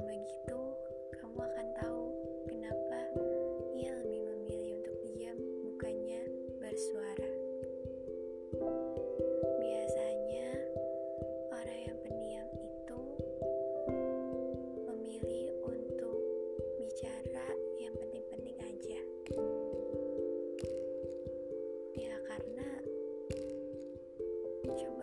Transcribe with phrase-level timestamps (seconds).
[0.00, 0.60] dengan begitu
[1.20, 2.04] kamu akan tahu
[2.48, 3.00] kenapa
[3.76, 6.24] ia lebih memilih untuk diam bukannya
[6.56, 7.32] bersuara.
[9.60, 10.48] Biasanya
[11.52, 13.00] orang yang pendiam itu
[14.88, 16.20] memilih untuk
[16.80, 19.00] bicara yang penting-penting aja.
[21.92, 22.68] Ya karena
[24.64, 24.99] coba